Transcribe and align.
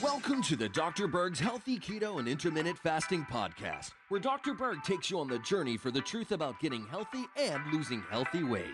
Welcome 0.00 0.40
to 0.42 0.54
the 0.54 0.68
Dr. 0.72 1.08
Berg's 1.08 1.40
Healthy 1.40 1.80
Keto 1.80 2.20
and 2.20 2.28
Intermittent 2.28 2.78
Fasting 2.78 3.26
Podcast, 3.28 3.90
where 4.08 4.20
Dr. 4.20 4.54
Berg 4.54 4.84
takes 4.84 5.10
you 5.10 5.18
on 5.18 5.26
the 5.26 5.40
journey 5.40 5.76
for 5.76 5.90
the 5.90 6.00
truth 6.00 6.30
about 6.30 6.60
getting 6.60 6.86
healthy 6.86 7.24
and 7.36 7.60
losing 7.72 8.04
healthy 8.08 8.44
weight. 8.44 8.64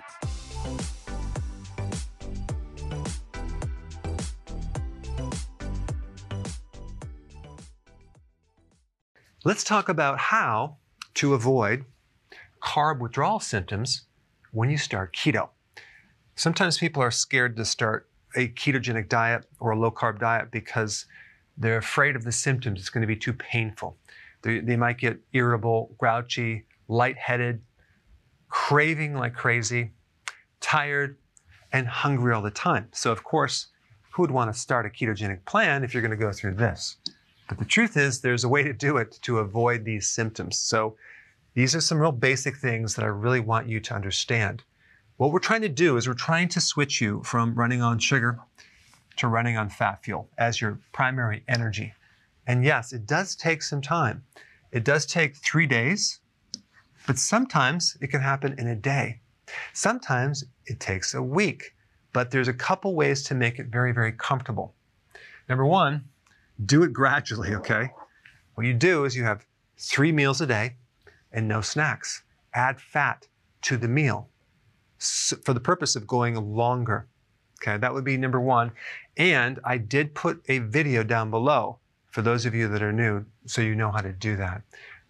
Let's 9.42 9.65
talk 9.65 9.88
about 9.88 10.19
how 10.19 10.77
to 11.15 11.33
avoid 11.33 11.87
carb 12.63 12.99
withdrawal 12.99 13.40
symptoms 13.40 14.03
when 14.53 14.69
you 14.69 14.77
start 14.77 15.15
keto. 15.15 15.49
Sometimes 16.34 16.77
people 16.77 17.02
are 17.02 17.11
scared 17.11 17.56
to 17.56 17.65
start 17.65 18.09
a 18.37 18.48
ketogenic 18.48 19.09
diet 19.09 19.46
or 19.59 19.70
a 19.73 19.78
low 19.78 19.91
carb 19.91 20.18
diet 20.18 20.50
because 20.50 21.06
they're 21.56 21.78
afraid 21.78 22.16
of 22.16 22.24
the 22.24 22.32
symptoms. 22.32 22.80
It's 22.80 22.91
going 22.91 23.02
to 23.02 23.06
be 23.06 23.16
too 23.16 23.32
painful. 23.32 23.96
They, 24.42 24.60
they 24.60 24.77
might 24.77 24.98
get 24.98 25.20
irritable, 25.32 25.95
grouchy, 25.98 26.64
lightheaded, 26.88 27.62
craving 28.48 29.14
like 29.14 29.34
crazy, 29.34 29.92
tired, 30.60 31.16
and 31.73 31.87
hungry 31.87 32.32
all 32.32 32.42
the 32.42 32.51
time. 32.51 32.88
So, 32.92 33.12
of 33.12 33.23
course, 33.23 33.68
who 34.12 34.23
would 34.23 34.30
want 34.30 34.52
to 34.52 34.59
start 34.59 34.87
a 34.87 34.88
ketogenic 34.88 35.45
plan 35.45 35.84
if 35.84 35.95
you're 35.95 36.02
going 36.02 36.10
to 36.10 36.16
go 36.16 36.32
through 36.32 36.54
this? 36.54 36.96
But 37.48 37.59
the 37.59 37.65
truth 37.65 37.96
is, 37.96 38.20
there's 38.20 38.45
a 38.45 38.48
way 38.48 38.62
to 38.62 38.73
do 38.73 38.96
it 38.96 39.18
to 39.23 39.38
avoid 39.38 39.84
these 39.84 40.09
symptoms. 40.09 40.56
So, 40.56 40.96
these 41.54 41.74
are 41.74 41.80
some 41.80 41.98
real 41.98 42.12
basic 42.12 42.56
things 42.56 42.95
that 42.95 43.04
I 43.04 43.09
really 43.09 43.40
want 43.40 43.68
you 43.68 43.80
to 43.80 43.95
understand. 43.95 44.62
What 45.20 45.33
we're 45.33 45.38
trying 45.38 45.60
to 45.60 45.69
do 45.69 45.98
is 45.98 46.09
we're 46.09 46.15
trying 46.15 46.48
to 46.48 46.62
switch 46.62 47.02
you 47.02 47.23
from 47.24 47.55
running 47.55 47.83
on 47.83 47.98
sugar 47.98 48.38
to 49.19 49.29
running 49.29 49.59
on 49.59 49.69
fat 49.69 50.02
fuel 50.02 50.30
as 50.38 50.62
your 50.62 50.80
primary 50.93 51.45
energy. 51.46 51.93
And 52.46 52.65
yes, 52.65 52.95
it 52.95 53.04
does 53.04 53.37
take 53.37 53.60
some 53.60 53.82
time. 53.82 54.24
It 54.73 54.82
does 54.82 55.04
take 55.04 55.37
three 55.37 55.66
days, 55.66 56.21
but 57.07 57.18
sometimes 57.18 57.99
it 58.01 58.07
can 58.07 58.23
happen 58.23 58.54
in 58.57 58.66
a 58.66 58.74
day. 58.74 59.21
Sometimes 59.74 60.46
it 60.65 60.80
takes 60.80 61.12
a 61.12 61.23
week, 61.23 61.74
but 62.15 62.30
there's 62.30 62.49
a 62.49 62.55
couple 62.55 62.95
ways 62.95 63.23
to 63.24 63.34
make 63.34 63.59
it 63.59 63.66
very, 63.66 63.93
very 63.93 64.12
comfortable. 64.12 64.73
Number 65.51 65.67
one, 65.67 66.03
do 66.65 66.83
it 66.83 66.95
gradually, 66.95 67.55
okay? 67.57 67.91
What 68.55 68.67
you 68.67 68.73
do 68.73 69.05
is 69.05 69.15
you 69.15 69.25
have 69.25 69.45
three 69.77 70.12
meals 70.12 70.41
a 70.41 70.47
day 70.47 70.77
and 71.31 71.47
no 71.47 71.61
snacks. 71.61 72.23
Add 72.55 72.81
fat 72.81 73.29
to 73.61 73.77
the 73.77 73.87
meal 73.87 74.31
for 75.01 75.55
the 75.55 75.61
purpose 75.61 75.97
of 75.97 76.06
going 76.06 76.34
longer. 76.37 77.06
Okay, 77.61 77.77
that 77.77 77.93
would 77.93 78.05
be 78.05 78.17
number 78.17 78.41
one. 78.41 78.73
And 79.17 79.59
I 79.65 79.79
did 79.79 80.15
put 80.15 80.43
a 80.48 80.59
video 80.59 81.03
down 81.03 81.31
below 81.31 81.79
for 82.11 82.23
those 82.23 82.47
of 82.47 82.55
you 82.55 82.69
that 82.69 82.83
are 82.83 82.93
new 82.93 83.25
so 83.47 83.61
you 83.61 83.75
know 83.75 83.91
how 83.91 84.01
to 84.01 84.12
do 84.12 84.37
that. 84.37 84.62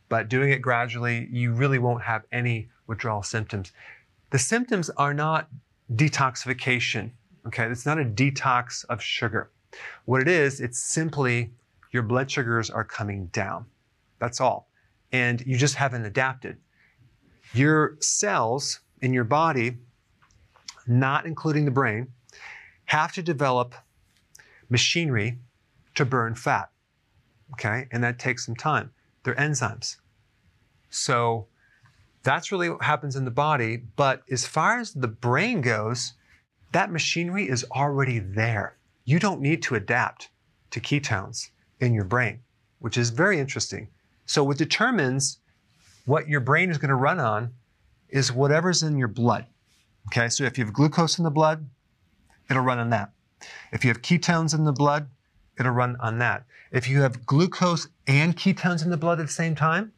But 0.08 0.28
doing 0.28 0.50
it 0.50 0.58
gradually, 0.58 1.28
you 1.30 1.52
really 1.52 1.78
won't 1.78 2.02
have 2.02 2.24
any 2.32 2.68
withdrawal 2.86 3.22
symptoms. 3.22 3.72
The 4.30 4.38
symptoms 4.38 4.90
are 4.90 5.14
not 5.14 5.48
detoxification. 5.94 7.10
Okay, 7.46 7.66
it's 7.66 7.86
not 7.86 8.00
a 8.00 8.04
detox 8.04 8.84
of 8.86 9.00
sugar. 9.00 9.50
What 10.04 10.20
it 10.20 10.28
is, 10.28 10.60
it's 10.60 10.78
simply 10.78 11.52
your 11.92 12.02
blood 12.02 12.30
sugars 12.30 12.70
are 12.70 12.84
coming 12.84 13.26
down. 13.26 13.66
That's 14.18 14.40
all 14.40 14.70
and 15.12 15.44
you 15.46 15.56
just 15.56 15.74
haven't 15.74 16.04
adapted. 16.04 16.56
Your 17.52 17.96
cells 18.00 18.80
in 19.02 19.12
your 19.12 19.24
body, 19.24 19.78
not 20.86 21.26
including 21.26 21.64
the 21.64 21.70
brain, 21.70 22.08
have 22.86 23.12
to 23.12 23.22
develop 23.22 23.74
machinery 24.68 25.38
to 25.94 26.04
burn 26.04 26.34
fat. 26.34 26.70
Okay, 27.52 27.88
and 27.90 28.02
that 28.04 28.18
takes 28.18 28.46
some 28.46 28.54
time. 28.54 28.90
They're 29.22 29.34
enzymes. 29.34 29.96
So 30.90 31.46
that's 32.22 32.52
really 32.52 32.70
what 32.70 32.82
happens 32.82 33.16
in 33.16 33.24
the 33.24 33.30
body. 33.30 33.76
But 33.96 34.22
as 34.30 34.46
far 34.46 34.78
as 34.78 34.92
the 34.92 35.08
brain 35.08 35.60
goes, 35.60 36.14
that 36.72 36.92
machinery 36.92 37.48
is 37.48 37.64
already 37.72 38.18
there. 38.18 38.76
You 39.04 39.18
don't 39.18 39.40
need 39.40 39.62
to 39.62 39.74
adapt 39.74 40.30
to 40.70 40.80
ketones 40.80 41.50
in 41.80 41.94
your 41.94 42.04
brain, 42.04 42.40
which 42.78 42.96
is 42.96 43.10
very 43.10 43.40
interesting. 43.40 43.88
So 44.26 44.44
what 44.44 44.58
determines 44.58 45.38
what 46.04 46.28
your 46.28 46.40
brain 46.40 46.70
is 46.70 46.78
going 46.78 46.90
to 46.90 46.94
run 46.94 47.18
on 47.18 47.52
is 48.12 48.32
whatever's 48.32 48.82
in 48.82 48.96
your 48.96 49.08
blood. 49.08 49.46
Okay, 50.08 50.28
so 50.28 50.44
if 50.44 50.58
you 50.58 50.64
have 50.64 50.74
glucose 50.74 51.18
in 51.18 51.24
the 51.24 51.30
blood, 51.30 51.68
it'll 52.48 52.62
run 52.62 52.78
on 52.78 52.90
that. 52.90 53.12
If 53.72 53.84
you 53.84 53.88
have 53.88 54.02
ketones 54.02 54.54
in 54.54 54.64
the 54.64 54.72
blood, 54.72 55.08
it'll 55.58 55.72
run 55.72 55.96
on 56.00 56.18
that. 56.18 56.44
If 56.72 56.88
you 56.88 57.02
have 57.02 57.26
glucose 57.26 57.88
and 58.06 58.36
ketones 58.36 58.84
in 58.84 58.90
the 58.90 58.96
blood 58.96 59.20
at 59.20 59.26
the 59.26 59.32
same 59.32 59.54
time, 59.54 59.92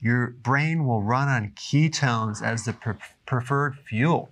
your 0.00 0.28
brain 0.28 0.86
will 0.86 1.02
run 1.02 1.28
on 1.28 1.52
ketones 1.54 2.42
as 2.42 2.64
the 2.64 2.72
pre- 2.72 2.94
preferred 3.24 3.76
fuel, 3.76 4.30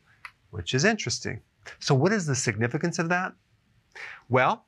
which 0.51 0.75
is 0.75 0.85
interesting. 0.85 1.41
So, 1.79 1.95
what 1.95 2.13
is 2.13 2.27
the 2.27 2.35
significance 2.35 2.99
of 2.99 3.09
that? 3.11 3.35
Well, 4.29 4.65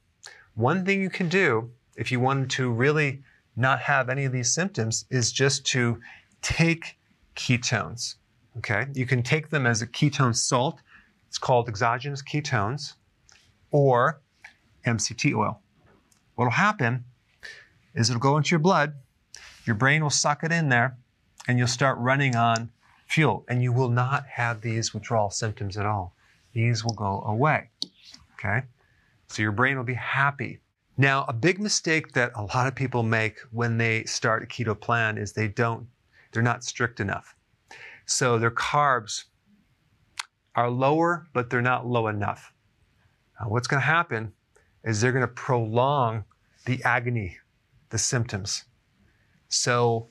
one 0.54 0.84
thing 0.84 1.00
you 1.00 1.10
can 1.10 1.28
do 1.28 1.70
if 1.96 2.12
you 2.12 2.20
wanted 2.20 2.50
to 2.50 2.70
really 2.70 3.22
not 3.56 3.80
have 3.80 4.08
any 4.08 4.24
of 4.24 4.32
these 4.32 4.52
symptoms 4.52 5.04
is 5.10 5.32
just 5.32 5.64
to 5.66 6.00
take 6.40 6.98
ketones. 7.34 8.16
Okay, 8.58 8.86
you 8.94 9.06
can 9.06 9.22
take 9.22 9.50
them 9.50 9.66
as 9.66 9.82
a 9.82 9.86
ketone 9.86 10.36
salt. 10.36 10.80
It's 11.28 11.38
called 11.38 11.68
exogenous 11.68 12.22
ketones 12.22 12.94
or 13.70 14.20
MCT 14.86 15.34
oil. 15.34 15.60
What 16.34 16.44
will 16.44 16.52
happen 16.52 17.04
is 17.94 18.10
it'll 18.10 18.20
go 18.20 18.36
into 18.36 18.50
your 18.50 18.60
blood, 18.60 18.94
your 19.64 19.76
brain 19.76 20.02
will 20.02 20.10
suck 20.10 20.44
it 20.44 20.52
in 20.52 20.68
there, 20.68 20.96
and 21.48 21.58
you'll 21.58 21.68
start 21.68 21.98
running 21.98 22.36
on 22.36 22.70
fuel, 23.06 23.44
and 23.48 23.62
you 23.62 23.72
will 23.72 23.90
not 23.90 24.26
have 24.26 24.60
these 24.60 24.92
withdrawal 24.92 25.30
symptoms 25.30 25.76
at 25.76 25.86
all. 25.86 26.14
These 26.52 26.84
will 26.84 26.94
go 26.94 27.22
away. 27.26 27.70
Okay, 28.34 28.62
so 29.28 29.42
your 29.42 29.52
brain 29.52 29.76
will 29.76 29.84
be 29.84 29.94
happy 29.94 30.60
now, 30.98 31.24
a 31.26 31.32
big 31.32 31.58
mistake 31.58 32.12
that 32.12 32.32
a 32.34 32.42
lot 32.42 32.66
of 32.66 32.74
people 32.74 33.02
make 33.02 33.38
when 33.50 33.78
they 33.78 34.04
start 34.04 34.42
a 34.42 34.46
keto 34.46 34.78
plan 34.78 35.16
is 35.16 35.32
they 35.32 35.48
don't, 35.48 35.86
they're 36.32 36.42
not 36.42 36.64
strict 36.64 37.00
enough. 37.00 37.34
So 38.06 38.38
their 38.38 38.50
carbs 38.50 39.24
are 40.54 40.70
lower, 40.70 41.26
but 41.32 41.50
they're 41.50 41.62
not 41.62 41.86
low 41.86 42.08
enough. 42.08 42.52
Now, 43.40 43.48
what's 43.48 43.66
going 43.66 43.80
to 43.80 43.86
happen 43.86 44.32
is 44.84 45.00
they're 45.00 45.12
going 45.12 45.22
to 45.22 45.32
prolong 45.32 46.24
the 46.66 46.82
agony, 46.84 47.38
the 47.90 47.98
symptoms. 47.98 48.64
So 49.48 50.08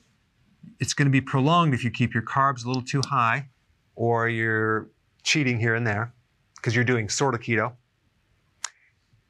it's 0.80 0.94
going 0.94 1.08
to 1.08 1.12
be 1.12 1.22
prolonged 1.22 1.74
if 1.74 1.84
you 1.84 1.92
keep 1.92 2.14
your 2.14 2.24
carbs 2.24 2.66
a 2.66 2.68
little 2.68 2.84
too 2.84 3.02
high 3.06 3.50
or 3.96 4.30
you're 4.30 4.90
cheating 5.24 5.60
here 5.60 5.76
and 5.76 5.86
there 5.86 6.14
because 6.56 6.76
you're 6.76 6.86
doing 6.86 7.10
sort 7.10 7.36
of 7.36 7.42
keto 7.42 7.74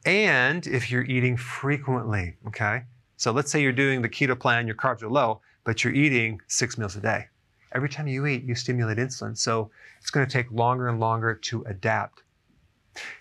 and 0.06 0.66
if 0.66 0.90
you're 0.90 1.04
eating 1.04 1.38
frequently, 1.38 2.36
okay? 2.48 2.84
So 3.18 3.32
let's 3.32 3.52
say 3.52 3.62
you're 3.62 3.72
doing 3.72 4.02
the 4.02 4.10
keto 4.10 4.40
plan, 4.40 4.66
your 4.66 4.76
carbs 4.76 5.04
are 5.04 5.10
low, 5.10 5.42
but 5.64 5.84
you're 5.84 5.94
eating 5.94 6.42
six 6.48 6.78
meals 6.78 6.96
a 6.96 7.02
day. 7.02 7.28
Every 7.74 7.90
time 7.90 8.08
you 8.08 8.26
eat, 8.26 8.44
you 8.44 8.56
stimulate 8.56 8.98
insulin. 8.98 9.38
So 9.38 9.72
it's 10.00 10.10
going 10.10 10.26
to 10.26 10.32
take 10.32 10.52
longer 10.52 10.88
and 10.90 11.00
longer 11.00 11.36
to 11.36 11.64
adapt. 11.64 12.24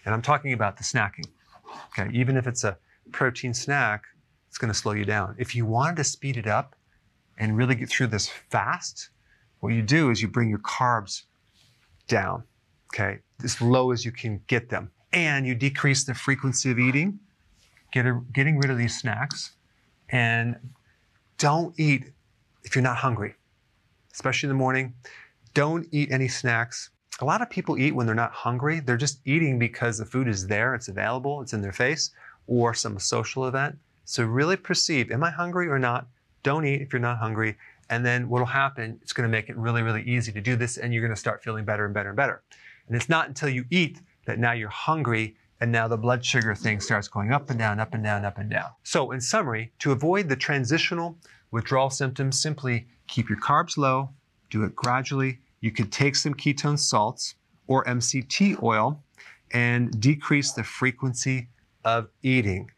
And 0.04 0.14
I'm 0.14 0.22
talking 0.22 0.52
about 0.52 0.76
the 0.76 0.82
snacking. 0.82 1.26
Okay, 1.88 2.10
even 2.12 2.36
if 2.36 2.46
it's 2.46 2.64
a 2.64 2.76
protein 3.12 3.54
snack, 3.54 4.04
it's 4.48 4.58
going 4.58 4.72
to 4.72 4.78
slow 4.78 4.92
you 4.92 5.04
down. 5.04 5.36
If 5.38 5.54
you 5.54 5.64
wanted 5.64 5.96
to 5.96 6.04
speed 6.04 6.36
it 6.36 6.46
up 6.46 6.74
and 7.38 7.56
really 7.56 7.76
get 7.76 7.88
through 7.88 8.08
this 8.08 8.28
fast, 8.28 9.10
what 9.60 9.72
you 9.72 9.82
do 9.82 10.10
is 10.10 10.20
you 10.20 10.28
bring 10.28 10.48
your 10.48 10.58
carbs 10.58 11.22
down, 12.08 12.42
okay, 12.92 13.20
as 13.44 13.60
low 13.60 13.92
as 13.92 14.04
you 14.04 14.10
can 14.10 14.40
get 14.48 14.68
them 14.68 14.90
and 15.12 15.46
you 15.46 15.54
decrease 15.54 16.04
the 16.04 16.14
frequency 16.14 16.70
of 16.70 16.78
eating, 16.78 17.20
get 17.92 18.06
a, 18.06 18.20
getting 18.32 18.58
rid 18.58 18.70
of 18.70 18.78
these 18.78 18.98
snacks, 18.98 19.52
and 20.08 20.56
don't 21.38 21.78
eat 21.78 22.12
if 22.64 22.74
you're 22.74 22.82
not 22.82 22.96
hungry, 22.96 23.34
especially 24.12 24.48
in 24.48 24.56
the 24.56 24.58
morning. 24.58 24.94
Don't 25.54 25.86
eat 25.90 26.10
any 26.10 26.28
snacks. 26.28 26.90
A 27.20 27.24
lot 27.24 27.42
of 27.42 27.50
people 27.50 27.78
eat 27.78 27.94
when 27.94 28.06
they're 28.06 28.14
not 28.14 28.32
hungry. 28.32 28.80
They're 28.80 28.96
just 28.96 29.20
eating 29.24 29.58
because 29.58 29.98
the 29.98 30.04
food 30.04 30.28
is 30.28 30.46
there, 30.46 30.74
it's 30.74 30.88
available, 30.88 31.42
it's 31.42 31.52
in 31.52 31.60
their 31.60 31.72
face, 31.72 32.10
or 32.46 32.72
some 32.72 32.98
social 32.98 33.46
event. 33.46 33.78
So 34.04 34.24
really 34.24 34.56
perceive, 34.56 35.10
am 35.10 35.22
I 35.22 35.30
hungry 35.30 35.68
or 35.68 35.78
not? 35.78 36.06
Don't 36.42 36.64
eat 36.64 36.80
if 36.80 36.92
you're 36.92 37.00
not 37.00 37.18
hungry. 37.18 37.56
And 37.90 38.06
then 38.06 38.28
what'll 38.28 38.46
happen, 38.46 38.98
it's 39.02 39.12
gonna 39.12 39.28
make 39.28 39.48
it 39.48 39.56
really, 39.56 39.82
really 39.82 40.02
easy 40.02 40.32
to 40.32 40.40
do 40.40 40.56
this 40.56 40.78
and 40.78 40.94
you're 40.94 41.02
gonna 41.02 41.16
start 41.16 41.42
feeling 41.42 41.64
better 41.64 41.84
and 41.84 41.92
better 41.92 42.10
and 42.10 42.16
better. 42.16 42.42
And 42.86 42.96
it's 42.96 43.08
not 43.08 43.28
until 43.28 43.48
you 43.48 43.64
eat 43.70 44.00
that 44.26 44.38
now 44.38 44.52
you're 44.52 44.68
hungry 44.68 45.36
and 45.60 45.70
now 45.70 45.86
the 45.88 45.96
blood 45.96 46.24
sugar 46.24 46.54
thing 46.54 46.80
starts 46.80 47.06
going 47.06 47.32
up 47.32 47.50
and 47.50 47.58
down, 47.58 47.80
up 47.80 47.94
and 47.94 48.02
down, 48.02 48.24
up 48.24 48.38
and 48.38 48.50
down. 48.50 48.70
So, 48.82 49.10
in 49.10 49.20
summary, 49.20 49.72
to 49.80 49.92
avoid 49.92 50.28
the 50.28 50.36
transitional 50.36 51.18
withdrawal 51.50 51.90
symptoms, 51.90 52.40
simply 52.40 52.86
keep 53.06 53.28
your 53.28 53.40
carbs 53.40 53.76
low, 53.76 54.10
do 54.50 54.64
it 54.64 54.74
gradually. 54.74 55.38
You 55.60 55.70
could 55.70 55.92
take 55.92 56.16
some 56.16 56.34
ketone 56.34 56.78
salts 56.78 57.34
or 57.66 57.84
MCT 57.84 58.62
oil. 58.62 59.02
and 59.52 60.00
decrease 60.00 60.52
the 60.52 60.62
frequency 60.62 61.48
of 61.84 62.08
eating. 62.22 62.70